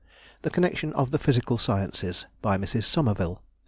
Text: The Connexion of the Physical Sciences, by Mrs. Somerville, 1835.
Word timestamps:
The 0.41 0.49
Connexion 0.49 0.93
of 0.93 1.11
the 1.11 1.19
Physical 1.19 1.59
Sciences, 1.59 2.25
by 2.41 2.57
Mrs. 2.57 2.85
Somerville, 2.85 3.35
1835. 3.35 3.47